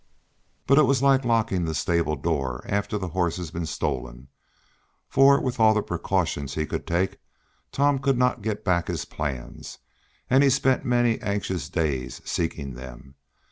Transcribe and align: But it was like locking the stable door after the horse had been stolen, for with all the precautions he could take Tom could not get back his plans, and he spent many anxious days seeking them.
But 0.65 0.79
it 0.79 0.87
was 0.87 1.03
like 1.03 1.23
locking 1.23 1.65
the 1.65 1.75
stable 1.75 2.15
door 2.15 2.65
after 2.67 2.97
the 2.97 3.09
horse 3.09 3.37
had 3.37 3.53
been 3.53 3.67
stolen, 3.67 4.29
for 5.07 5.39
with 5.39 5.59
all 5.59 5.75
the 5.75 5.83
precautions 5.83 6.55
he 6.55 6.65
could 6.65 6.87
take 6.87 7.19
Tom 7.71 7.99
could 7.99 8.17
not 8.17 8.41
get 8.41 8.65
back 8.65 8.87
his 8.87 9.05
plans, 9.05 9.77
and 10.27 10.43
he 10.43 10.49
spent 10.49 10.83
many 10.85 11.19
anxious 11.21 11.69
days 11.69 12.19
seeking 12.25 12.73
them. 12.73 13.13